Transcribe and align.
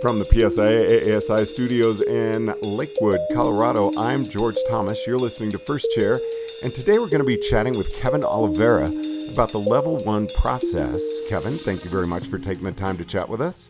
From 0.00 0.20
the 0.20 0.24
PSIA 0.26 1.08
AASI 1.08 1.46
studios 1.46 2.00
in 2.00 2.54
Lakewood, 2.62 3.20
Colorado, 3.34 3.90
I'm 3.98 4.28
George 4.28 4.56
Thomas. 4.68 5.04
You're 5.06 5.18
listening 5.18 5.50
to 5.52 5.58
First 5.58 5.88
Chair, 5.94 6.20
and 6.62 6.72
today 6.72 7.00
we're 7.00 7.08
going 7.08 7.18
to 7.18 7.24
be 7.24 7.36
chatting 7.36 7.76
with 7.76 7.92
Kevin 7.96 8.22
Oliveira 8.22 8.92
about 9.32 9.50
the 9.50 9.58
level 9.58 9.96
one 10.04 10.28
process. 10.36 11.02
Kevin, 11.28 11.58
thank 11.58 11.82
you 11.82 11.90
very 11.90 12.06
much 12.06 12.26
for 12.26 12.38
taking 12.38 12.62
the 12.62 12.70
time 12.70 12.96
to 12.96 13.04
chat 13.04 13.28
with 13.28 13.40
us. 13.40 13.68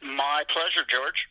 My 0.00 0.44
pleasure, 0.48 0.86
George. 0.88 1.28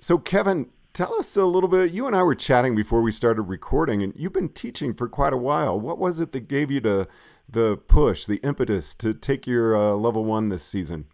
So, 0.00 0.16
Kevin, 0.16 0.70
tell 0.94 1.14
us 1.14 1.36
a 1.36 1.44
little 1.44 1.68
bit. 1.68 1.92
You 1.92 2.06
and 2.06 2.16
I 2.16 2.22
were 2.22 2.34
chatting 2.34 2.74
before 2.74 3.02
we 3.02 3.12
started 3.12 3.42
recording, 3.42 4.02
and 4.02 4.14
you've 4.16 4.32
been 4.32 4.48
teaching 4.48 4.94
for 4.94 5.06
quite 5.06 5.34
a 5.34 5.38
while. 5.38 5.78
What 5.78 5.98
was 5.98 6.18
it 6.18 6.32
that 6.32 6.48
gave 6.48 6.70
you 6.70 6.80
the 6.80 7.08
the 7.48 7.76
push, 7.76 8.24
the 8.24 8.36
impetus 8.36 8.94
to 8.94 9.12
take 9.12 9.46
your 9.46 9.76
uh, 9.76 9.92
level 9.94 10.24
one 10.24 10.48
this 10.48 10.64
season? 10.64 11.06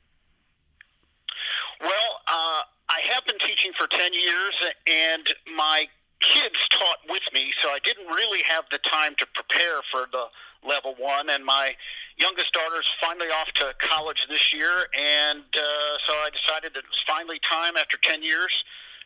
Well, 1.80 2.20
uh, 2.26 2.62
I 2.88 3.01
have 3.12 3.24
been 3.26 3.38
teaching 3.38 3.73
for 3.76 3.87
10 3.87 4.15
years, 4.28 4.56
and 4.87 5.24
my 5.56 5.87
kids 6.20 6.59
taught 6.70 6.98
with 7.09 7.23
me, 7.32 7.52
so 7.62 7.68
I 7.68 7.78
didn't 7.84 8.06
really 8.06 8.42
have 8.48 8.64
the 8.70 8.78
time 8.78 9.14
to 9.18 9.27
prepare 9.34 9.80
for 9.91 10.06
the 10.12 10.27
level 10.66 10.95
one. 10.98 11.30
And 11.30 11.45
my 11.45 11.73
youngest 12.18 12.52
daughter's 12.52 12.88
finally 13.01 13.28
off 13.28 13.48
to 13.54 13.73
college 13.78 14.27
this 14.28 14.52
year, 14.52 14.88
and 14.98 15.41
uh, 15.41 15.95
so 16.06 16.12
I 16.14 16.28
decided 16.32 16.74
that 16.74 16.84
it 16.84 16.91
was 16.91 17.02
finally 17.06 17.41
time 17.48 17.77
after 17.77 17.96
10 18.02 18.23
years 18.23 18.52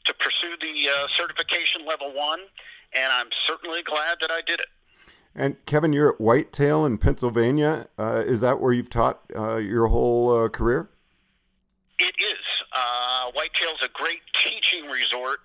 to 0.04 0.14
pursue 0.14 0.56
the 0.60 0.88
uh, 0.88 1.06
certification 1.14 1.86
level 1.86 2.12
one, 2.14 2.40
and 2.94 3.12
I'm 3.12 3.28
certainly 3.46 3.82
glad 3.82 4.18
that 4.20 4.30
I 4.30 4.40
did 4.46 4.60
it. 4.60 4.66
And 5.34 5.56
Kevin, 5.64 5.92
you're 5.92 6.12
at 6.12 6.20
Whitetail 6.20 6.84
in 6.84 6.98
Pennsylvania. 6.98 7.88
Uh, 7.98 8.22
is 8.26 8.42
that 8.42 8.60
where 8.60 8.72
you've 8.72 8.90
taught 8.90 9.20
uh, 9.34 9.56
your 9.56 9.86
whole 9.88 10.44
uh, 10.44 10.48
career? 10.48 10.90
It 12.02 12.16
is. 12.18 12.44
Uh, 12.72 13.30
Whitetail's 13.30 13.80
a 13.80 13.88
great 13.94 14.22
teaching 14.34 14.90
resort. 14.90 15.38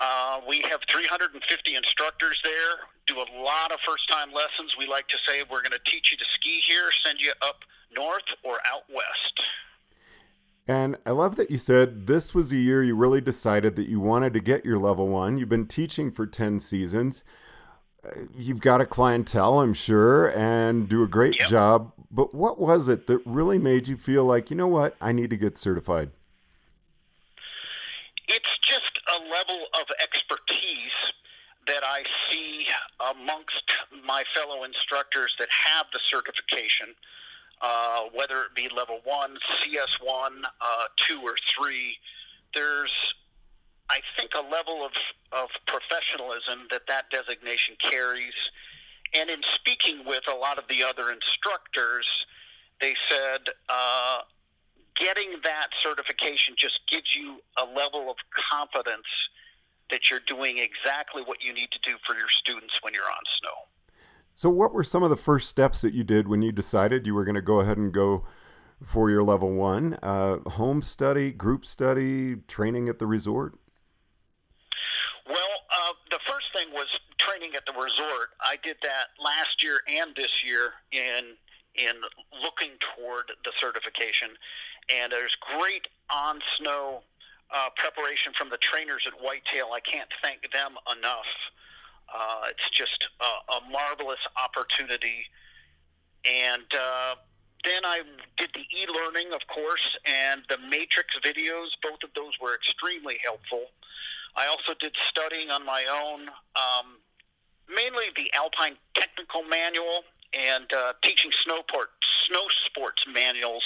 Uh, 0.00 0.40
we 0.48 0.60
have 0.68 0.80
350 0.90 1.76
instructors 1.76 2.40
there, 2.42 2.88
do 3.06 3.18
a 3.18 3.28
lot 3.40 3.70
of 3.70 3.78
first 3.86 4.10
time 4.10 4.32
lessons. 4.32 4.74
We 4.76 4.88
like 4.88 5.06
to 5.08 5.16
say 5.24 5.44
we're 5.48 5.62
going 5.62 5.78
to 5.78 5.90
teach 5.90 6.10
you 6.10 6.18
to 6.18 6.24
ski 6.34 6.60
here, 6.66 6.90
send 7.06 7.20
you 7.20 7.32
up 7.40 7.60
north 7.96 8.26
or 8.42 8.54
out 8.66 8.82
west. 8.88 9.46
And 10.66 10.96
I 11.06 11.10
love 11.10 11.36
that 11.36 11.52
you 11.52 11.58
said 11.58 12.08
this 12.08 12.34
was 12.34 12.50
a 12.50 12.56
year 12.56 12.82
you 12.82 12.96
really 12.96 13.20
decided 13.20 13.76
that 13.76 13.88
you 13.88 14.00
wanted 14.00 14.32
to 14.32 14.40
get 14.40 14.64
your 14.64 14.78
level 14.78 15.06
one. 15.06 15.38
You've 15.38 15.48
been 15.48 15.66
teaching 15.66 16.10
for 16.10 16.26
10 16.26 16.58
seasons. 16.58 17.22
You've 18.36 18.60
got 18.60 18.80
a 18.80 18.86
clientele, 18.86 19.60
I'm 19.60 19.74
sure, 19.74 20.28
and 20.36 20.88
do 20.88 21.04
a 21.04 21.08
great 21.08 21.38
Yep. 21.38 21.48
job. 21.48 21.92
But 22.10 22.34
what 22.34 22.58
was 22.58 22.88
it 22.88 23.06
that 23.06 23.20
really 23.24 23.58
made 23.58 23.86
you 23.88 23.96
feel 23.96 24.24
like, 24.24 24.50
you 24.50 24.56
know 24.56 24.66
what, 24.66 24.96
I 25.00 25.12
need 25.12 25.30
to 25.30 25.36
get 25.36 25.56
certified? 25.56 26.10
It's 28.28 28.58
just 28.58 28.98
a 29.08 29.18
level 29.30 29.66
of 29.74 29.86
expertise 30.02 31.12
that 31.66 31.84
I 31.84 32.02
see 32.28 32.66
amongst 32.98 33.70
my 34.04 34.24
fellow 34.34 34.64
instructors 34.64 35.34
that 35.38 35.48
have 35.50 35.86
the 35.92 36.00
certification, 36.10 36.94
uh, 37.60 38.08
whether 38.12 38.42
it 38.42 38.54
be 38.54 38.68
level 38.74 39.00
one, 39.04 39.38
CS1, 39.60 40.44
uh, 40.60 40.84
two, 40.96 41.20
or 41.22 41.36
three. 41.56 41.98
There's, 42.54 43.14
I 43.92 44.00
think, 44.16 44.32
a 44.32 44.40
level 44.40 44.84
of, 44.84 44.92
of 45.32 45.48
professionalism 45.68 46.66
that 46.70 46.88
that 46.88 47.12
designation 47.12 47.76
carries. 47.78 48.32
And 49.12 49.28
in 49.28 49.40
speaking 49.54 50.06
with 50.06 50.24
a 50.32 50.34
lot 50.34 50.56
of 50.56 50.64
the 50.68 50.82
other 50.82 51.12
instructors, 51.12 52.08
they 52.80 52.94
said 53.08 53.52
uh, 53.68 54.20
getting 54.96 55.36
that 55.44 55.68
certification 55.82 56.54
just 56.56 56.80
gives 56.90 57.14
you 57.14 57.36
a 57.60 57.68
level 57.68 58.10
of 58.10 58.16
confidence 58.32 59.06
that 59.90 60.10
you're 60.10 60.24
doing 60.26 60.56
exactly 60.56 61.22
what 61.22 61.44
you 61.44 61.52
need 61.52 61.68
to 61.72 61.78
do 61.84 61.98
for 62.06 62.16
your 62.16 62.28
students 62.28 62.72
when 62.80 62.94
you're 62.94 63.04
on 63.04 63.22
snow. 63.40 63.68
So, 64.34 64.48
what 64.48 64.72
were 64.72 64.84
some 64.84 65.02
of 65.02 65.10
the 65.10 65.16
first 65.16 65.50
steps 65.50 65.82
that 65.82 65.92
you 65.92 66.02
did 66.02 66.26
when 66.26 66.40
you 66.40 66.50
decided 66.50 67.06
you 67.06 67.14
were 67.14 67.24
going 67.24 67.34
to 67.34 67.42
go 67.42 67.60
ahead 67.60 67.76
and 67.76 67.92
go 67.92 68.24
for 68.82 69.10
your 69.10 69.22
level 69.22 69.52
one? 69.52 69.98
Uh, 70.02 70.38
home 70.48 70.80
study, 70.80 71.30
group 71.30 71.66
study, 71.66 72.36
training 72.48 72.88
at 72.88 72.98
the 72.98 73.06
resort? 73.06 73.58
Well, 75.26 75.52
uh, 75.70 75.92
the 76.10 76.18
first 76.26 76.46
thing 76.52 76.72
was 76.72 76.88
training 77.18 77.54
at 77.54 77.64
the 77.66 77.72
resort. 77.72 78.34
I 78.40 78.56
did 78.62 78.76
that 78.82 79.14
last 79.22 79.62
year 79.62 79.80
and 79.88 80.14
this 80.16 80.42
year 80.44 80.74
in 80.90 81.36
in 81.74 81.94
looking 82.42 82.76
toward 82.80 83.32
the 83.44 83.52
certification, 83.56 84.28
and 84.92 85.10
there's 85.10 85.34
great 85.40 85.88
on 86.10 86.38
snow 86.58 87.02
uh, 87.50 87.68
preparation 87.76 88.32
from 88.34 88.50
the 88.50 88.58
trainers 88.58 89.06
at 89.06 89.14
Whitetail. 89.14 89.70
I 89.72 89.80
can't 89.80 90.10
thank 90.22 90.42
them 90.52 90.76
enough. 90.98 91.30
Uh, 92.12 92.50
it's 92.50 92.68
just 92.68 93.08
a, 93.20 93.52
a 93.54 93.70
marvelous 93.70 94.20
opportunity, 94.42 95.26
and. 96.24 96.66
Then 97.64 97.84
I 97.84 98.02
did 98.36 98.50
the 98.54 98.60
e-learning, 98.60 99.32
of 99.32 99.40
course, 99.46 99.96
and 100.04 100.42
the 100.48 100.58
Matrix 100.68 101.16
videos. 101.22 101.68
Both 101.82 102.02
of 102.02 102.10
those 102.14 102.32
were 102.40 102.54
extremely 102.54 103.18
helpful. 103.24 103.66
I 104.34 104.46
also 104.46 104.74
did 104.78 104.96
studying 105.08 105.50
on 105.50 105.64
my 105.64 105.84
own, 105.86 106.28
um, 106.56 106.98
mainly 107.68 108.06
the 108.16 108.32
Alpine 108.34 108.76
Technical 108.94 109.42
Manual 109.44 110.02
and 110.32 110.72
uh, 110.72 110.94
teaching 111.02 111.30
snowport, 111.44 111.90
snow 112.26 112.46
sports 112.66 113.04
manuals 113.12 113.64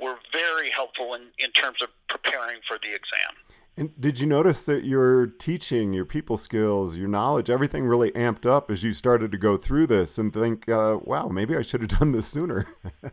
were 0.00 0.16
very 0.32 0.70
helpful 0.70 1.14
in, 1.14 1.28
in 1.38 1.50
terms 1.52 1.82
of 1.82 1.88
preparing 2.08 2.60
for 2.66 2.78
the 2.82 2.88
exam. 2.88 3.36
And 3.76 3.98
did 3.98 4.20
you 4.20 4.26
notice 4.26 4.66
that 4.66 4.84
your 4.84 5.26
teaching, 5.26 5.92
your 5.92 6.04
people 6.04 6.36
skills, 6.36 6.96
your 6.96 7.08
knowledge, 7.08 7.48
everything 7.48 7.86
really 7.86 8.10
amped 8.12 8.44
up 8.44 8.70
as 8.70 8.82
you 8.82 8.92
started 8.92 9.32
to 9.32 9.38
go 9.38 9.56
through 9.56 9.86
this 9.86 10.18
and 10.18 10.32
think, 10.32 10.68
uh, 10.68 10.98
wow, 11.02 11.28
maybe 11.28 11.56
I 11.56 11.62
should 11.62 11.80
have 11.80 11.90
done 11.98 12.12
this 12.12 12.26
sooner? 12.26 12.66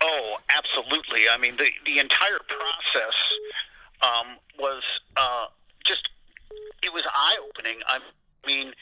Oh, 0.00 0.36
absolutely. 0.56 1.22
I 1.30 1.38
mean, 1.38 1.56
the, 1.56 1.66
the 1.84 1.98
entire 1.98 2.38
process 2.46 3.14
um, 4.02 4.36
was 4.58 4.82
uh, 5.16 5.46
just, 5.84 6.08
it 6.84 6.92
was 6.92 7.02
eye 7.12 7.36
opening. 7.48 7.80
I 7.86 7.98
mean, 8.46 8.72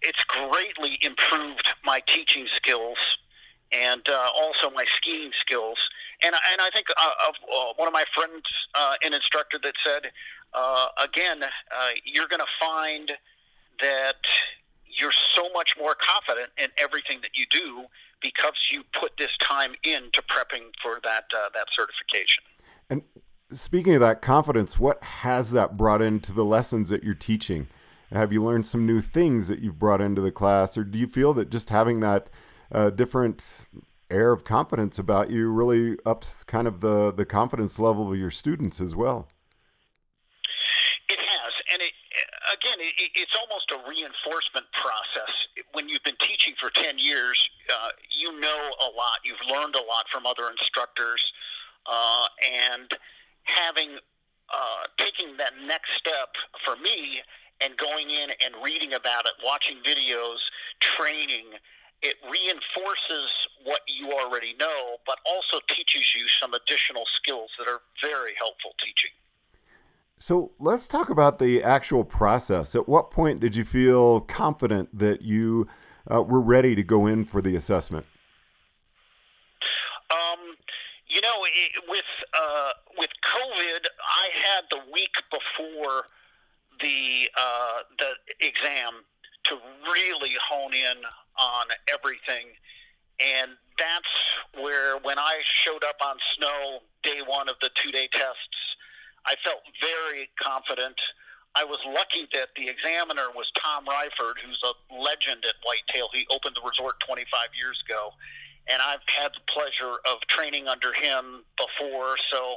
it's 0.00 0.22
greatly 0.24 0.98
improved 1.02 1.68
my 1.84 2.00
teaching 2.06 2.46
skills 2.54 2.98
and 3.72 4.06
uh, 4.08 4.28
also 4.36 4.70
my 4.70 4.84
skiing 4.96 5.30
skills. 5.40 5.78
And, 6.32 6.40
and 6.52 6.60
I 6.60 6.70
think 6.70 6.86
uh, 6.90 7.28
of 7.28 7.34
uh, 7.44 7.72
one 7.76 7.88
of 7.88 7.92
my 7.92 8.04
friends, 8.14 8.42
uh, 8.74 8.94
an 9.04 9.12
instructor, 9.12 9.58
that 9.62 9.74
said, 9.84 10.10
again, 11.02 11.42
you're 12.04 12.28
going 12.28 12.40
to 12.40 12.52
find 12.60 13.12
that 13.80 14.16
you're 14.86 15.12
so 15.34 15.48
much 15.54 15.74
more 15.78 15.94
confident 15.94 16.50
in 16.58 16.68
everything 16.78 17.20
that 17.22 17.30
you 17.34 17.46
do 17.50 17.84
because 18.20 18.52
you 18.70 18.82
put 18.98 19.12
this 19.18 19.30
time 19.40 19.72
into 19.82 20.22
prepping 20.22 20.70
for 20.82 21.00
that 21.02 21.24
uh, 21.34 21.48
that 21.54 21.66
certification. 21.74 22.44
and 22.88 23.02
speaking 23.50 23.94
of 23.94 24.00
that 24.00 24.22
confidence, 24.22 24.78
what 24.78 25.02
has 25.02 25.50
that 25.52 25.76
brought 25.76 26.00
into 26.00 26.32
the 26.32 26.44
lessons 26.44 26.88
that 26.90 27.02
you're 27.02 27.14
teaching? 27.14 27.68
Have 28.12 28.32
you 28.32 28.44
learned 28.44 28.66
some 28.66 28.86
new 28.86 29.00
things 29.00 29.48
that 29.48 29.60
you've 29.60 29.78
brought 29.78 30.02
into 30.02 30.20
the 30.20 30.30
class, 30.30 30.76
or 30.76 30.84
do 30.84 30.98
you 30.98 31.06
feel 31.06 31.32
that 31.32 31.50
just 31.50 31.70
having 31.70 32.00
that 32.00 32.28
uh, 32.70 32.90
different 32.90 33.66
air 34.12 34.32
of 34.32 34.44
confidence 34.44 34.98
about 34.98 35.30
you 35.30 35.48
really 35.48 35.96
ups 36.04 36.44
kind 36.44 36.68
of 36.68 36.80
the, 36.80 37.10
the 37.12 37.24
confidence 37.24 37.78
level 37.78 38.12
of 38.12 38.18
your 38.18 38.30
students 38.30 38.80
as 38.80 38.94
well? 38.94 39.28
It 41.08 41.18
has, 41.18 41.52
and 41.72 41.82
it 41.82 41.92
again, 42.52 42.78
it, 42.80 42.94
it- 42.98 43.12
it's 43.14 43.36
almost 43.36 43.70
a 43.70 43.78
reinforcement 43.88 44.66
process. 44.72 45.32
When 45.72 45.88
you've 45.88 46.02
been 46.04 46.16
teaching 46.20 46.54
for 46.60 46.70
ten 46.70 46.98
years, 46.98 47.38
uh, 47.72 47.90
you 48.18 48.38
know 48.40 48.70
a 48.80 48.88
lot. 48.96 49.20
You've 49.24 49.42
learned 49.50 49.74
a 49.74 49.84
lot 49.84 50.06
from 50.10 50.26
other 50.26 50.48
instructors, 50.50 51.20
uh, 51.86 52.26
and 52.70 52.88
having 53.44 53.98
uh, 54.52 54.82
taking 54.98 55.36
that 55.38 55.52
next 55.66 55.92
step 55.96 56.36
for 56.64 56.76
me 56.76 57.20
and 57.60 57.76
going 57.76 58.10
in 58.10 58.30
and 58.44 58.54
reading 58.62 58.92
about 58.94 59.24
it, 59.26 59.32
watching 59.44 59.78
videos, 59.84 60.38
training. 60.80 61.46
It 62.02 62.16
reinforces 62.24 63.30
what 63.64 63.80
you 63.86 64.12
already 64.12 64.54
know, 64.58 64.96
but 65.06 65.18
also 65.24 65.58
teaches 65.68 66.14
you 66.16 66.26
some 66.40 66.52
additional 66.54 67.04
skills 67.16 67.50
that 67.58 67.70
are 67.70 67.80
very 68.02 68.32
helpful 68.38 68.72
teaching. 68.84 69.10
So 70.18 70.52
let's 70.58 70.86
talk 70.86 71.10
about 71.10 71.38
the 71.38 71.62
actual 71.62 72.04
process. 72.04 72.74
At 72.74 72.88
what 72.88 73.10
point 73.10 73.40
did 73.40 73.56
you 73.56 73.64
feel 73.64 74.20
confident 74.20 74.96
that 74.96 75.22
you 75.22 75.66
uh, 76.12 76.22
were 76.22 76.40
ready 76.40 76.74
to 76.74 76.82
go 76.82 77.06
in 77.06 77.24
for 77.24 77.42
the 77.42 77.56
assessment? 77.56 78.06
Um, 80.10 80.56
you 81.08 81.20
know, 81.20 81.44
it, 81.44 81.82
with 81.88 82.04
uh, 82.40 82.70
with 82.98 83.10
COVID, 83.24 83.86
I 84.00 84.28
had 84.32 84.64
the 84.70 84.80
week 84.92 85.14
before 85.30 86.04
the 86.80 87.28
uh, 87.36 87.78
the 87.98 88.46
exam 88.46 89.02
to 89.44 89.56
really 89.92 90.34
hone 90.48 90.72
in 90.72 90.98
on 91.40 91.66
everything, 91.92 92.52
and 93.20 93.52
that's 93.78 94.14
where 94.54 94.98
when 94.98 95.18
I 95.18 95.40
showed 95.44 95.84
up 95.84 95.96
on 96.04 96.16
snow 96.36 96.80
day 97.02 97.20
one 97.26 97.48
of 97.48 97.56
the 97.60 97.70
two 97.74 97.90
day 97.90 98.08
tests, 98.12 98.58
I 99.26 99.34
felt 99.44 99.62
very 99.80 100.30
confident. 100.40 100.98
I 101.54 101.64
was 101.64 101.78
lucky 101.84 102.26
that 102.32 102.48
the 102.56 102.68
examiner 102.68 103.28
was 103.34 103.50
Tom 103.60 103.84
Ryford, 103.84 104.40
who's 104.44 104.60
a 104.64 104.72
legend 104.94 105.44
at 105.44 105.54
Whitetail. 105.64 106.08
He 106.12 106.26
opened 106.32 106.56
the 106.56 106.66
resort 106.66 106.98
25 107.00 107.28
years 107.58 107.76
ago, 107.84 108.10
and 108.68 108.80
I've 108.80 109.04
had 109.06 109.32
the 109.36 109.44
pleasure 109.52 110.00
of 110.08 110.20
training 110.28 110.66
under 110.66 110.92
him 110.94 111.44
before. 111.60 112.16
So 112.32 112.56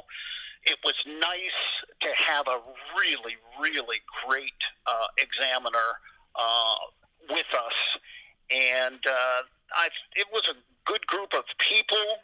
it 0.64 0.78
was 0.82 0.94
nice 1.06 1.60
to 2.00 2.08
have 2.16 2.48
a 2.48 2.58
really, 2.98 3.36
really 3.60 4.00
great 4.26 4.60
uh, 4.86 5.06
examiner 5.20 6.00
uh, 6.34 6.76
with 7.30 7.46
us, 7.52 7.78
and 8.50 9.00
uh, 9.06 9.40
I, 9.74 9.88
it 10.14 10.26
was 10.32 10.42
a 10.50 10.56
good 10.84 11.06
group 11.06 11.34
of 11.34 11.44
people. 11.58 12.22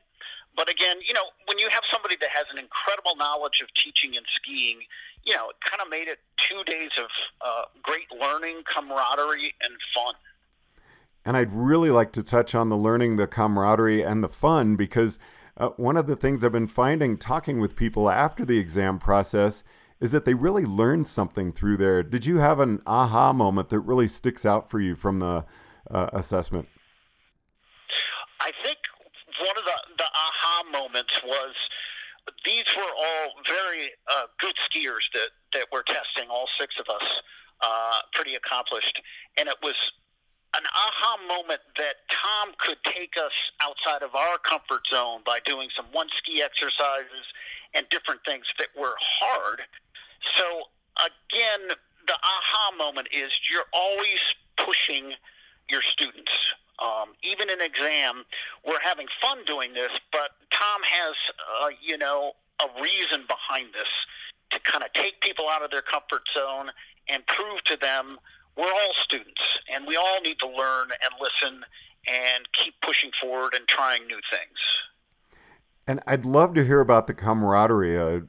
But 0.54 0.70
again, 0.70 0.96
you 1.06 1.14
know, 1.14 1.32
when 1.46 1.58
you 1.58 1.68
have 1.70 1.82
somebody 1.90 2.16
that 2.20 2.28
has 2.30 2.44
an 2.52 2.58
incredible 2.58 3.16
knowledge 3.16 3.60
of 3.62 3.68
teaching 3.74 4.16
and 4.16 4.26
skiing, 4.34 4.80
you 5.24 5.34
know, 5.34 5.48
it 5.48 5.56
kind 5.64 5.80
of 5.80 5.90
made 5.90 6.08
it 6.08 6.18
two 6.36 6.62
days 6.64 6.90
of 6.98 7.08
uh, 7.40 7.64
great 7.82 8.10
learning, 8.20 8.62
camaraderie, 8.64 9.54
and 9.62 9.74
fun. 9.94 10.14
And 11.24 11.36
I'd 11.36 11.52
really 11.52 11.90
like 11.90 12.12
to 12.12 12.22
touch 12.22 12.54
on 12.54 12.68
the 12.68 12.76
learning, 12.76 13.16
the 13.16 13.26
camaraderie, 13.26 14.02
and 14.02 14.22
the 14.22 14.28
fun 14.28 14.76
because 14.76 15.18
uh, 15.56 15.68
one 15.76 15.96
of 15.96 16.06
the 16.06 16.16
things 16.16 16.44
I've 16.44 16.52
been 16.52 16.66
finding 16.66 17.16
talking 17.16 17.60
with 17.60 17.76
people 17.76 18.10
after 18.10 18.44
the 18.44 18.58
exam 18.58 18.98
process 18.98 19.62
is 20.00 20.10
that 20.10 20.24
they 20.24 20.34
really 20.34 20.64
learned 20.64 21.06
something 21.06 21.52
through 21.52 21.76
there. 21.76 22.02
Did 22.02 22.26
you 22.26 22.38
have 22.38 22.58
an 22.58 22.82
aha 22.86 23.32
moment 23.32 23.68
that 23.68 23.80
really 23.80 24.08
sticks 24.08 24.44
out 24.44 24.68
for 24.68 24.80
you 24.80 24.96
from 24.96 25.20
the 25.20 25.44
uh, 25.92 26.08
assessment? 26.12 26.68
I 28.40 28.50
think 28.62 28.78
one 29.38 29.56
of 29.56 29.64
the, 29.64 29.78
the 29.98 30.04
aha 30.04 30.62
moments 30.70 31.14
was 31.24 31.54
these 32.44 32.64
were 32.76 32.82
all 32.82 33.26
very 33.46 33.90
uh, 34.10 34.26
good 34.38 34.54
skiers 34.66 35.06
that, 35.14 35.30
that 35.52 35.66
were 35.72 35.82
testing, 35.82 36.30
all 36.30 36.48
six 36.58 36.74
of 36.78 36.86
us, 36.88 37.06
uh, 37.60 37.98
pretty 38.14 38.34
accomplished. 38.34 39.00
And 39.38 39.48
it 39.48 39.56
was 39.62 39.74
an 40.54 40.62
aha 40.66 41.16
moment 41.26 41.60
that 41.78 42.06
Tom 42.10 42.54
could 42.58 42.78
take 42.84 43.14
us 43.16 43.32
outside 43.62 44.02
of 44.02 44.14
our 44.14 44.38
comfort 44.38 44.82
zone 44.92 45.22
by 45.24 45.40
doing 45.44 45.68
some 45.74 45.86
one 45.92 46.08
ski 46.18 46.42
exercises 46.42 47.26
and 47.74 47.88
different 47.88 48.20
things 48.26 48.44
that 48.58 48.68
were 48.78 48.94
hard. 49.00 49.62
So, 50.36 50.44
again, 51.00 51.74
the 52.06 52.14
aha 52.14 52.76
moment 52.76 53.08
is 53.12 53.30
you're 53.50 53.70
always 53.72 54.20
pushing 54.58 55.14
your 55.72 55.82
students. 55.82 56.30
Um, 56.78 57.14
even 57.22 57.50
in 57.50 57.60
exam, 57.60 58.24
we're 58.66 58.80
having 58.82 59.06
fun 59.20 59.38
doing 59.46 59.72
this, 59.72 59.90
but 60.10 60.30
Tom 60.52 60.80
has, 60.82 61.14
uh, 61.62 61.68
you 61.80 61.96
know, 61.98 62.32
a 62.60 62.80
reason 62.80 63.24
behind 63.26 63.68
this 63.72 63.88
to 64.50 64.60
kind 64.60 64.84
of 64.84 64.92
take 64.92 65.20
people 65.20 65.48
out 65.48 65.64
of 65.64 65.70
their 65.70 65.82
comfort 65.82 66.22
zone 66.34 66.70
and 67.08 67.26
prove 67.26 67.62
to 67.64 67.76
them 67.76 68.18
we're 68.56 68.70
all 68.70 68.92
students 69.02 69.40
and 69.72 69.86
we 69.86 69.96
all 69.96 70.20
need 70.20 70.38
to 70.38 70.46
learn 70.46 70.88
and 70.90 71.14
listen 71.20 71.64
and 72.06 72.44
keep 72.52 72.74
pushing 72.82 73.10
forward 73.20 73.54
and 73.54 73.66
trying 73.66 74.06
new 74.06 74.20
things. 74.30 74.58
And 75.86 76.00
I'd 76.06 76.24
love 76.24 76.54
to 76.54 76.64
hear 76.64 76.80
about 76.80 77.06
the 77.06 77.14
camaraderie. 77.14 77.96
A 77.96 78.22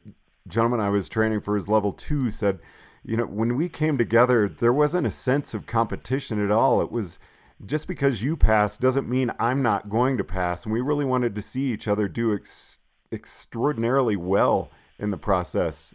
gentleman 0.47 0.79
I 0.79 0.89
was 0.89 1.09
training 1.09 1.41
for 1.41 1.55
his 1.55 1.67
level 1.67 1.91
two 1.91 2.31
said, 2.31 2.59
you 3.03 3.17
know, 3.17 3.25
when 3.25 3.55
we 3.55 3.67
came 3.67 3.97
together, 3.97 4.47
there 4.47 4.71
wasn't 4.71 5.07
a 5.07 5.11
sense 5.11 5.53
of 5.53 5.65
competition 5.65 6.43
at 6.43 6.51
all. 6.51 6.81
It 6.81 6.91
was 6.91 7.19
just 7.65 7.88
because 7.88 8.21
you 8.21 8.36
pass 8.36 8.77
doesn't 8.77 9.07
mean 9.07 9.31
I'm 9.39 9.62
not 9.62 9.89
going 9.89 10.18
to 10.18 10.24
pass. 10.24 10.63
And 10.63 10.74
we 10.74 10.81
really 10.81 11.06
wanted 11.06 11.36
to 11.36 11.42
see 11.42 11.71
each 11.71 11.88
other 11.88 12.07
do 12.07 12.33
ex- 12.33 12.80
extraordinarily 13.12 14.15
well 14.15 14.69
in 15.00 15.12
the 15.12 15.18
process. 15.18 15.94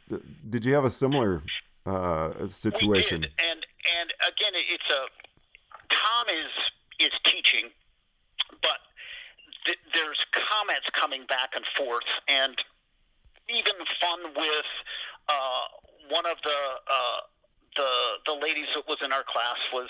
Did 0.48 0.64
you 0.64 0.74
have 0.74 0.84
a 0.84 0.90
similar 0.90 1.42
uh, 1.86 2.48
situation? 2.48 3.24
And 3.24 3.66
and 4.00 4.12
again, 4.28 4.52
it's 4.54 4.90
a 4.90 5.06
Tom 5.88 6.26
is 6.28 7.06
is 7.06 7.18
teaching, 7.24 7.70
but 8.62 8.80
th- 9.64 9.78
there's 9.94 10.18
comments 10.32 10.88
coming 10.92 11.24
back 11.28 11.50
and 11.54 11.64
forth, 11.76 12.04
and 12.28 12.56
even 13.48 13.74
fun 14.00 14.18
with 14.36 14.70
uh, 15.28 15.64
one 16.10 16.26
of 16.26 16.36
the 16.44 16.58
uh, 16.90 17.20
the 17.76 17.90
the 18.26 18.32
ladies 18.32 18.66
that 18.74 18.84
was 18.86 18.98
in 19.02 19.12
our 19.12 19.24
class 19.24 19.56
was 19.72 19.88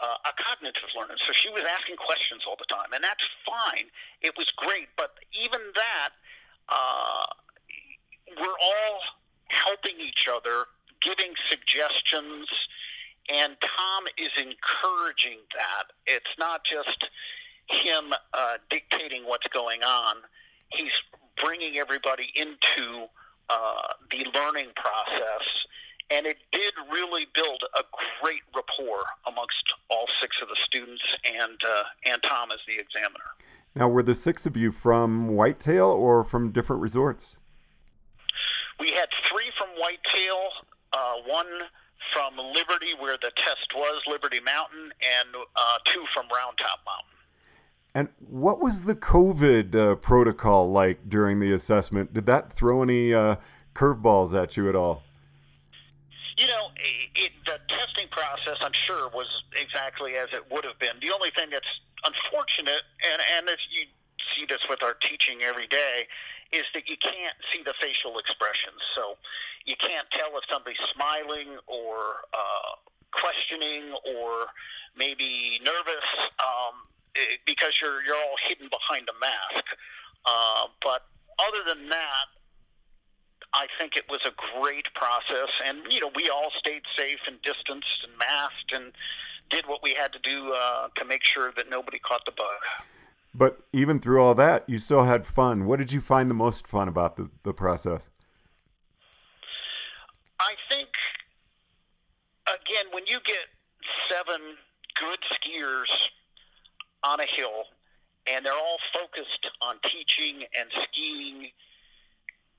uh, 0.00 0.28
a 0.28 0.32
cognitive 0.42 0.90
learner, 0.96 1.14
so 1.26 1.32
she 1.32 1.48
was 1.50 1.62
asking 1.78 1.96
questions 1.96 2.42
all 2.46 2.56
the 2.58 2.66
time, 2.66 2.92
and 2.94 3.02
that's 3.02 3.24
fine. 3.46 3.86
It 4.20 4.34
was 4.36 4.50
great, 4.56 4.88
but 4.96 5.14
even 5.32 5.60
that, 5.74 6.10
uh, 6.68 7.26
we're 8.38 8.58
all 8.62 8.98
helping 9.48 10.00
each 10.00 10.28
other, 10.28 10.66
giving 11.00 11.32
suggestions 11.48 12.48
and 13.32 13.56
Tom 13.60 14.04
is 14.18 14.30
encouraging 14.36 15.38
that. 15.54 15.92
It's 16.06 16.36
not 16.38 16.62
just 16.64 17.08
him 17.68 18.12
uh, 18.34 18.54
dictating 18.68 19.24
what's 19.24 19.46
going 19.48 19.82
on. 19.82 20.16
He's 20.68 20.92
bringing 21.42 21.78
everybody 21.78 22.30
into 22.34 23.06
uh, 23.48 23.94
the 24.10 24.26
learning 24.34 24.68
process, 24.76 25.46
and 26.10 26.26
it 26.26 26.36
did 26.52 26.74
really 26.92 27.26
build 27.34 27.62
a 27.78 27.82
great 28.20 28.42
rapport 28.54 29.04
amongst 29.26 29.72
all 29.88 30.06
six 30.20 30.36
of 30.42 30.48
the 30.48 30.56
students 30.62 31.04
and 31.44 31.60
uh, 31.64 32.12
and 32.12 32.22
Tom 32.22 32.50
as 32.50 32.60
the 32.66 32.74
examiner. 32.74 33.24
Now, 33.74 33.88
were 33.88 34.02
the 34.02 34.14
six 34.14 34.46
of 34.46 34.56
you 34.56 34.70
from 34.70 35.28
Whitetail 35.28 35.86
or 35.86 36.22
from 36.22 36.52
different 36.52 36.80
resorts? 36.80 37.38
We 38.78 38.90
had 38.90 39.08
three 39.28 39.50
from 39.56 39.68
Whitetail, 39.78 40.38
uh, 40.92 41.14
one 41.26 41.46
from 42.12 42.36
Liberty, 42.36 42.94
where 42.98 43.16
the 43.20 43.32
test 43.36 43.72
was, 43.74 44.02
Liberty 44.06 44.40
Mountain, 44.40 44.92
and 45.20 45.34
uh, 45.34 45.78
two 45.84 46.04
from 46.12 46.26
Roundtop 46.26 46.84
Mountain. 46.86 47.14
And 47.94 48.08
what 48.18 48.60
was 48.60 48.84
the 48.84 48.96
COVID 48.96 49.74
uh, 49.74 49.94
protocol 49.96 50.70
like 50.70 51.08
during 51.08 51.40
the 51.40 51.52
assessment? 51.52 52.12
Did 52.12 52.26
that 52.26 52.52
throw 52.52 52.82
any 52.82 53.14
uh, 53.14 53.36
curveballs 53.74 54.40
at 54.40 54.56
you 54.56 54.68
at 54.68 54.74
all? 54.74 55.02
It, 57.16 57.32
the 57.46 57.58
testing 57.68 58.08
process, 58.10 58.58
I'm 58.60 58.76
sure, 58.76 59.08
was 59.08 59.26
exactly 59.56 60.16
as 60.16 60.28
it 60.32 60.44
would 60.52 60.64
have 60.64 60.78
been. 60.78 61.00
The 61.00 61.12
only 61.12 61.30
thing 61.30 61.48
that's 61.50 61.72
unfortunate, 62.04 62.82
and, 63.00 63.22
and 63.36 63.48
as 63.48 63.56
you 63.72 63.86
see 64.36 64.44
this 64.44 64.60
with 64.68 64.82
our 64.82 64.94
teaching 65.00 65.42
every 65.42 65.66
day, 65.66 66.04
is 66.52 66.64
that 66.74 66.88
you 66.88 66.96
can't 67.00 67.36
see 67.52 67.62
the 67.64 67.74
facial 67.80 68.18
expressions. 68.18 68.78
So 68.94 69.16
you 69.64 69.76
can't 69.80 70.06
tell 70.12 70.36
if 70.36 70.44
somebody's 70.50 70.80
smiling 70.94 71.56
or 71.66 72.28
uh, 72.32 72.76
questioning 73.12 73.96
or 74.04 74.46
maybe 74.96 75.60
nervous 75.64 76.06
um, 76.38 76.84
because 77.46 77.80
you're 77.80 78.02
you're 78.04 78.16
all 78.16 78.36
hidden 78.46 78.68
behind 78.68 79.08
a 79.08 79.16
mask. 79.18 79.64
Uh, 80.26 80.66
but 80.82 81.06
other 81.40 81.64
than 81.66 81.88
that, 81.88 82.26
I 83.54 83.66
think 83.78 83.96
it 83.96 84.04
was 84.10 84.20
a 84.26 84.32
great 84.58 84.92
process, 84.94 85.48
and 85.64 85.78
you 85.88 86.00
know 86.00 86.10
we 86.14 86.28
all 86.28 86.50
stayed 86.58 86.82
safe 86.96 87.20
and 87.26 87.40
distanced 87.42 88.04
and 88.06 88.12
masked 88.18 88.72
and 88.72 88.92
did 89.48 89.66
what 89.66 89.80
we 89.82 89.94
had 89.94 90.12
to 90.12 90.18
do 90.18 90.52
uh, 90.52 90.88
to 90.96 91.04
make 91.04 91.22
sure 91.22 91.52
that 91.56 91.70
nobody 91.70 91.98
caught 91.98 92.24
the 92.26 92.32
bug. 92.32 92.84
But 93.34 93.60
even 93.72 94.00
through 94.00 94.22
all 94.22 94.34
that, 94.34 94.64
you 94.68 94.78
still 94.78 95.04
had 95.04 95.26
fun. 95.26 95.66
What 95.66 95.78
did 95.78 95.92
you 95.92 96.00
find 96.00 96.30
the 96.30 96.34
most 96.34 96.66
fun 96.66 96.88
about 96.88 97.16
the, 97.16 97.30
the 97.42 97.52
process? 97.52 98.10
I 100.40 100.54
think, 100.68 100.88
again, 102.46 102.86
when 102.92 103.06
you 103.06 103.18
get 103.24 103.46
seven 104.08 104.40
good 104.94 105.18
skiers 105.32 105.90
on 107.02 107.20
a 107.20 107.26
hill 107.26 107.64
and 108.26 108.46
they're 108.46 108.52
all 108.52 108.78
focused 108.92 109.48
on 109.60 109.76
teaching 109.82 110.44
and 110.58 110.70
skiing, 110.84 111.50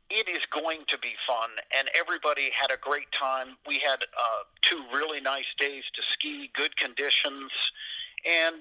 it 0.09 0.29
is 0.29 0.45
going 0.51 0.81
to 0.87 0.97
be 0.99 1.13
fun. 1.27 1.49
And 1.77 1.89
everybody 1.97 2.51
had 2.53 2.71
a 2.71 2.77
great 2.79 3.11
time. 3.11 3.57
We 3.67 3.81
had 3.83 4.03
uh, 4.03 4.43
two 4.61 4.83
really 4.93 5.21
nice 5.21 5.49
days 5.59 5.83
to 5.95 6.01
ski, 6.13 6.51
good 6.53 6.75
conditions. 6.77 7.51
And 8.25 8.57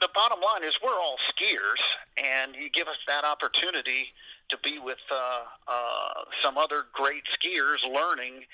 the 0.00 0.08
bottom 0.14 0.40
line 0.40 0.64
is 0.64 0.78
we're 0.82 0.92
all 0.92 1.16
skiers, 1.28 1.82
and 2.16 2.54
you 2.54 2.70
give 2.70 2.88
us 2.88 2.98
that 3.06 3.24
opportunity 3.24 4.12
to 4.50 4.58
be 4.62 4.78
with 4.78 4.98
uh, 5.10 5.40
uh, 5.66 6.24
some 6.42 6.56
other 6.56 6.84
great 6.92 7.24
skiers 7.34 7.82
learning. 7.84 8.44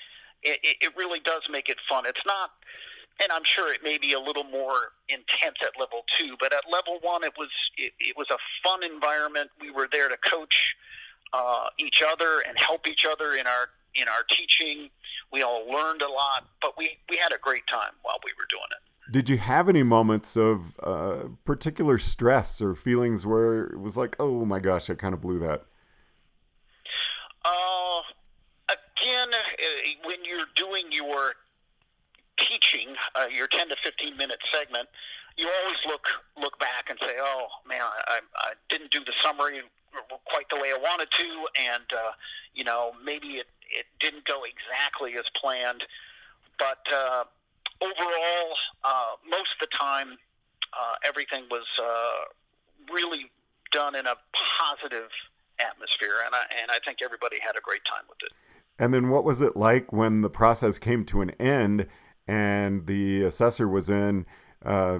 It, 0.43 0.59
it 0.81 0.93
really 0.97 1.19
does 1.19 1.43
make 1.49 1.69
it 1.69 1.77
fun. 1.87 2.05
It's 2.05 2.25
not, 2.25 2.51
and 3.21 3.31
I'm 3.31 3.43
sure 3.43 3.73
it 3.73 3.81
may 3.83 3.97
be 3.97 4.13
a 4.13 4.19
little 4.19 4.43
more 4.43 4.93
intense 5.07 5.57
at 5.61 5.79
level 5.79 6.03
two, 6.17 6.35
but 6.39 6.53
at 6.53 6.63
level 6.71 6.99
one, 7.01 7.23
it 7.23 7.33
was 7.37 7.49
it, 7.77 7.93
it 7.99 8.17
was 8.17 8.27
a 8.31 8.37
fun 8.63 8.83
environment. 8.83 9.51
We 9.61 9.71
were 9.71 9.87
there 9.91 10.09
to 10.09 10.17
coach 10.17 10.75
uh, 11.33 11.67
each 11.77 12.01
other 12.05 12.43
and 12.47 12.57
help 12.57 12.87
each 12.87 13.05
other 13.09 13.33
in 13.35 13.47
our 13.47 13.69
in 13.95 14.07
our 14.07 14.23
teaching. 14.29 14.89
We 15.31 15.41
all 15.41 15.65
learned 15.71 16.01
a 16.01 16.11
lot, 16.11 16.47
but 16.61 16.77
we 16.77 16.97
we 17.09 17.17
had 17.17 17.31
a 17.31 17.37
great 17.41 17.67
time 17.67 17.93
while 18.03 18.17
we 18.23 18.31
were 18.37 18.47
doing 18.49 18.67
it. 18.71 19.11
Did 19.11 19.29
you 19.29 19.37
have 19.37 19.69
any 19.69 19.83
moments 19.83 20.35
of 20.35 20.79
uh, 20.81 21.27
particular 21.43 21.97
stress 21.99 22.59
or 22.59 22.73
feelings 22.73 23.25
where 23.25 23.65
it 23.65 23.79
was 23.79 23.95
like, 23.95 24.15
oh 24.19 24.45
my 24.45 24.59
gosh, 24.59 24.89
I 24.89 24.95
kind 24.95 25.13
of 25.13 25.21
blew 25.21 25.37
that? 25.39 25.63
Uh, 27.45 28.01
again, 28.67 29.29
when 30.05 30.25
you're 30.25 30.47
doing 30.55 30.85
your 30.91 31.33
teaching, 32.37 32.95
uh, 33.13 33.27
your 33.31 33.47
10 33.47 33.69
to 33.69 33.75
15 33.83 34.17
minute 34.17 34.39
segment, 34.51 34.89
you 35.37 35.47
always 35.61 35.77
look 35.85 36.07
look 36.41 36.57
back 36.59 36.89
and 36.89 36.97
say, 37.01 37.15
"Oh 37.19 37.47
man, 37.67 37.81
I, 37.81 38.21
I 38.37 38.53
didn't 38.69 38.91
do 38.91 39.03
the 39.03 39.13
summary 39.21 39.61
quite 40.25 40.49
the 40.49 40.57
way 40.57 40.71
I 40.73 40.77
wanted 40.77 41.09
to, 41.11 41.29
and 41.59 41.87
uh, 41.93 42.11
you 42.53 42.63
know 42.63 42.91
maybe 43.03 43.39
it 43.41 43.47
it 43.69 43.85
didn't 43.99 44.25
go 44.25 44.41
exactly 44.43 45.13
as 45.17 45.25
planned." 45.39 45.83
But 46.57 46.79
uh, 46.93 47.23
overall, 47.81 48.55
uh, 48.83 49.15
most 49.29 49.49
of 49.59 49.69
the 49.69 49.77
time, 49.77 50.17
uh, 50.73 50.95
everything 51.05 51.43
was 51.51 51.65
uh, 51.81 52.93
really 52.93 53.31
done 53.71 53.95
in 53.95 54.05
a 54.07 54.15
positive 54.59 55.09
atmosphere, 55.59 56.23
and 56.25 56.33
I 56.33 56.61
and 56.61 56.71
I 56.71 56.79
think 56.85 56.99
everybody 57.03 57.37
had 57.39 57.55
a 57.57 57.61
great 57.61 57.83
time 57.85 58.05
with 58.07 58.19
it. 58.23 58.31
And 58.77 58.93
then, 58.93 59.09
what 59.09 59.23
was 59.23 59.41
it 59.41 59.55
like 59.55 59.93
when 59.93 60.21
the 60.21 60.29
process 60.29 60.77
came 60.79 61.05
to 61.05 61.21
an 61.21 61.31
end 61.31 61.87
and 62.27 62.87
the 62.87 63.23
assessor 63.23 63.67
was 63.67 63.89
in? 63.89 64.25
uh, 64.65 64.99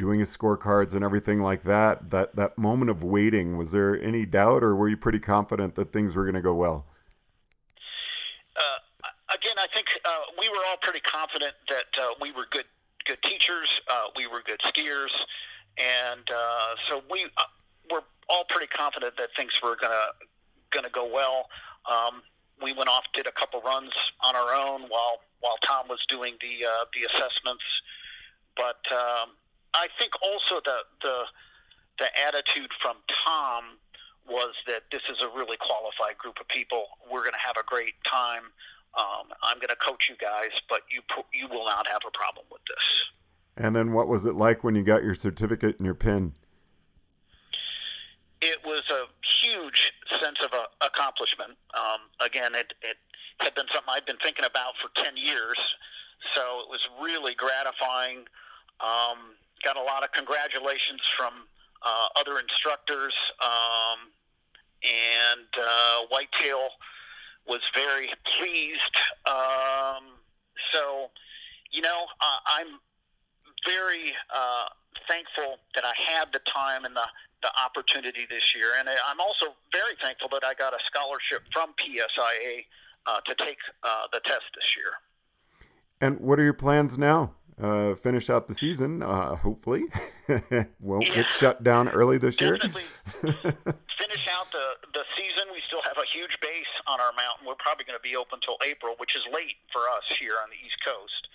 doing 0.00 0.18
his 0.18 0.36
scorecards 0.36 0.94
and 0.94 1.04
everything 1.04 1.40
like 1.40 1.62
that. 1.64 2.10
That 2.10 2.34
that 2.34 2.58
moment 2.58 2.90
of 2.90 3.04
waiting 3.04 3.56
was 3.56 3.70
there 3.70 4.00
any 4.02 4.26
doubt, 4.26 4.64
or 4.64 4.74
were 4.74 4.88
you 4.88 4.96
pretty 4.96 5.20
confident 5.20 5.76
that 5.76 5.92
things 5.92 6.16
were 6.16 6.24
going 6.24 6.34
to 6.34 6.40
go 6.40 6.54
well? 6.54 6.86
Uh, 8.56 9.08
again, 9.34 9.54
I 9.58 9.66
think 9.72 9.86
uh, 10.04 10.10
we 10.38 10.48
were 10.48 10.64
all 10.68 10.78
pretty 10.80 11.00
confident 11.00 11.52
that 11.68 12.02
uh, 12.02 12.14
we 12.20 12.32
were 12.32 12.46
good 12.50 12.64
good 13.04 13.22
teachers, 13.22 13.68
uh, 13.88 14.08
we 14.16 14.26
were 14.26 14.42
good 14.44 14.60
skiers, 14.60 15.14
and 15.78 16.28
uh, 16.34 16.74
so 16.88 17.02
we 17.10 17.26
were 17.92 18.02
all 18.28 18.44
pretty 18.48 18.66
confident 18.66 19.16
that 19.18 19.28
things 19.36 19.52
were 19.62 19.76
gonna 19.80 20.06
gonna 20.70 20.90
go 20.90 21.06
well. 21.06 21.48
Um, 21.90 22.22
we 22.62 22.72
went 22.72 22.88
off, 22.90 23.04
did 23.14 23.26
a 23.26 23.32
couple 23.32 23.60
runs 23.62 23.92
on 24.24 24.34
our 24.34 24.54
own 24.54 24.82
while 24.88 25.20
while 25.40 25.56
Tom 25.62 25.88
was 25.88 26.04
doing 26.08 26.34
the 26.40 26.66
the 26.94 27.06
assessments 27.06 27.64
but 28.56 28.80
um, 28.92 29.30
I 29.74 29.88
think 29.98 30.12
also 30.22 30.60
the 30.64 30.78
the 31.02 31.24
the 31.98 32.08
attitude 32.26 32.70
from 32.80 32.96
Tom 33.24 33.78
was 34.26 34.54
that 34.66 34.82
this 34.90 35.02
is 35.10 35.22
a 35.22 35.28
really 35.28 35.56
qualified 35.58 36.16
group 36.18 36.40
of 36.40 36.48
people. 36.48 36.84
We're 37.10 37.22
going 37.22 37.36
to 37.36 37.46
have 37.46 37.56
a 37.60 37.66
great 37.66 37.94
time. 38.04 38.54
Um, 38.98 39.30
I'm 39.42 39.58
going 39.58 39.68
to 39.70 39.76
coach 39.76 40.08
you 40.08 40.16
guys, 40.16 40.50
but 40.68 40.82
you 40.90 41.02
you 41.32 41.48
will 41.48 41.66
not 41.66 41.86
have 41.86 42.02
a 42.06 42.10
problem 42.10 42.46
with 42.50 42.62
this. 42.66 42.86
And 43.56 43.76
then, 43.76 43.92
what 43.92 44.08
was 44.08 44.26
it 44.26 44.34
like 44.34 44.64
when 44.64 44.74
you 44.74 44.82
got 44.82 45.02
your 45.04 45.14
certificate 45.14 45.76
and 45.78 45.84
your 45.84 45.94
pin? 45.94 46.32
It 48.40 48.58
was 48.64 48.82
a 48.88 49.04
huge 49.44 49.92
sense 50.18 50.38
of 50.42 50.50
a, 50.54 50.64
uh, 50.64 50.88
accomplishment. 50.88 51.58
Um, 51.76 52.08
again, 52.24 52.54
it, 52.54 52.72
it 52.80 52.96
had 53.38 53.54
been 53.54 53.66
something 53.70 53.92
I'd 53.92 54.06
been 54.06 54.16
thinking 54.24 54.46
about 54.46 54.80
for 54.80 54.88
10 55.04 55.16
years, 55.18 55.58
so 56.34 56.64
it 56.64 56.68
was 56.70 56.80
really 57.02 57.34
gratifying. 57.34 58.24
Um, 58.80 59.36
got 59.64 59.76
a 59.76 59.82
lot 59.82 60.04
of 60.04 60.12
congratulations 60.12 61.00
from 61.16 61.32
uh, 61.82 62.06
other 62.16 62.38
instructors, 62.38 63.14
um, 63.42 64.10
and 64.82 65.48
uh, 65.58 66.06
Whitetail 66.10 66.68
was 67.46 67.60
very 67.74 68.08
pleased. 68.38 68.96
Um, 69.26 70.20
so, 70.72 71.10
you 71.72 71.82
know, 71.82 72.06
uh, 72.20 72.38
I'm 72.46 72.78
very 73.66 74.12
uh, 74.34 74.66
thankful 75.08 75.56
that 75.74 75.84
I 75.84 75.92
had 76.00 76.32
the 76.32 76.40
time 76.40 76.84
and 76.84 76.94
the, 76.94 77.06
the 77.42 77.50
opportunity 77.64 78.26
this 78.28 78.54
year. 78.54 78.72
And 78.78 78.88
I'm 78.88 79.20
also 79.20 79.56
very 79.72 79.94
thankful 80.00 80.28
that 80.32 80.44
I 80.44 80.54
got 80.54 80.72
a 80.72 80.78
scholarship 80.86 81.42
from 81.52 81.74
PSIA 81.80 82.64
uh, 83.06 83.20
to 83.26 83.34
take 83.34 83.58
uh, 83.82 84.06
the 84.12 84.20
test 84.20 84.44
this 84.54 84.76
year. 84.76 84.92
And 86.00 86.20
what 86.20 86.38
are 86.38 86.44
your 86.44 86.54
plans 86.54 86.98
now? 86.98 87.34
Uh, 87.60 87.94
finish 87.96 88.30
out 88.30 88.48
the 88.48 88.54
season. 88.54 89.02
Uh, 89.02 89.36
hopefully, 89.36 89.84
won't 90.80 91.06
yeah. 91.08 91.14
get 91.14 91.26
shut 91.26 91.62
down 91.62 91.88
early 91.88 92.18
this 92.18 92.36
Definitely 92.36 92.82
year. 93.22 93.34
finish 93.98 94.26
out 94.30 94.50
the 94.52 94.88
the 94.94 95.04
season. 95.16 95.48
We 95.52 95.60
still 95.66 95.82
have 95.82 95.98
a 95.98 96.06
huge 96.12 96.38
base 96.40 96.72
on 96.86 97.00
our 97.00 97.12
mountain. 97.12 97.46
We're 97.46 97.60
probably 97.60 97.84
going 97.84 97.98
to 97.98 98.02
be 98.02 98.16
open 98.16 98.40
until 98.42 98.56
April, 98.66 98.94
which 98.98 99.14
is 99.14 99.22
late 99.32 99.56
for 99.72 99.82
us 99.96 100.04
here 100.18 100.34
on 100.42 100.48
the 100.50 100.56
East 100.56 100.78
Coast. 100.84 101.28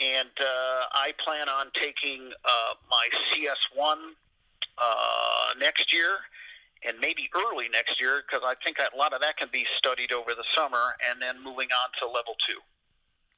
And 0.00 0.34
uh, 0.40 0.90
I 0.92 1.12
plan 1.24 1.48
on 1.48 1.70
taking 1.74 2.32
uh, 2.44 2.74
my 2.90 3.08
CS1 3.30 3.96
uh, 4.76 5.54
next 5.58 5.92
year 5.92 6.18
and 6.86 6.98
maybe 7.00 7.30
early 7.34 7.68
next 7.68 8.00
year 8.00 8.22
because 8.26 8.42
I 8.44 8.54
think 8.64 8.78
a 8.78 8.96
lot 8.96 9.12
of 9.12 9.20
that 9.20 9.36
can 9.36 9.48
be 9.52 9.64
studied 9.78 10.12
over 10.12 10.34
the 10.34 10.44
summer 10.54 10.96
and 11.08 11.20
then 11.20 11.36
moving 11.42 11.68
on 11.68 11.88
to 12.00 12.06
level 12.06 12.34
two. 12.46 12.58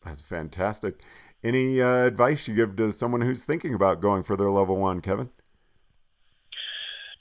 That's 0.04 0.22
fantastic. 0.22 1.00
Any 1.46 1.80
uh, 1.80 2.06
advice 2.06 2.48
you 2.48 2.56
give 2.56 2.74
to 2.74 2.90
someone 2.90 3.20
who's 3.20 3.44
thinking 3.44 3.72
about 3.72 4.00
going 4.00 4.24
for 4.24 4.36
their 4.36 4.50
level 4.50 4.78
one, 4.78 5.00
Kevin? 5.00 5.30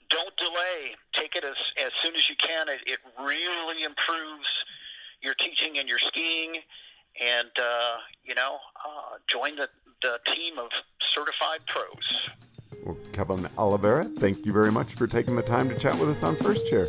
Don't 0.09 0.35
delay. 0.35 0.95
Take 1.13 1.35
it 1.35 1.43
as, 1.43 1.53
as 1.85 1.91
soon 2.01 2.15
as 2.15 2.27
you 2.27 2.35
can. 2.35 2.67
It, 2.67 2.79
it 2.87 2.97
really 3.23 3.83
improves 3.83 4.47
your 5.21 5.35
teaching 5.35 5.77
and 5.77 5.87
your 5.87 5.99
skiing. 5.99 6.55
And, 7.21 7.51
uh, 7.55 7.97
you 8.23 8.33
know, 8.33 8.57
uh, 8.83 9.17
join 9.27 9.57
the, 9.57 9.69
the 10.01 10.17
team 10.33 10.57
of 10.57 10.71
certified 11.13 11.59
pros. 11.67 12.29
Well, 12.83 12.97
Kevin 13.13 13.47
Oliveira, 13.59 14.05
thank 14.05 14.43
you 14.43 14.51
very 14.51 14.71
much 14.71 14.95
for 14.95 15.05
taking 15.05 15.35
the 15.35 15.43
time 15.43 15.69
to 15.69 15.77
chat 15.77 15.99
with 15.99 16.09
us 16.09 16.23
on 16.23 16.35
First 16.37 16.65
Chair. 16.65 16.87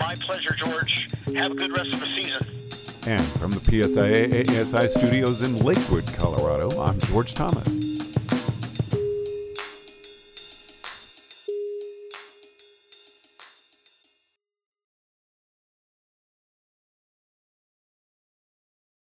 My 0.00 0.16
pleasure, 0.16 0.56
George. 0.56 1.08
Have 1.36 1.52
a 1.52 1.54
good 1.54 1.70
rest 1.70 1.94
of 1.94 2.00
the 2.00 2.06
season. 2.16 2.63
And 3.06 3.22
from 3.32 3.50
the 3.50 3.60
PSIA 3.60 4.46
AASI 4.46 4.88
studios 4.88 5.42
in 5.42 5.58
Lakewood, 5.58 6.10
Colorado, 6.14 6.80
I'm 6.80 6.98
George 7.00 7.34
Thomas. 7.34 7.83